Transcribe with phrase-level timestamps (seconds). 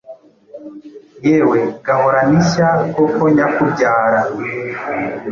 [1.27, 4.21] Yewe, gahorane ishya koko nyakubyara